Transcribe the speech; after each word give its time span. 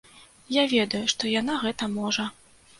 Я 0.55 0.63
ведаю, 0.71 1.03
што 1.15 1.31
яна 1.41 1.61
гэта 1.67 1.93
можа. 2.01 2.29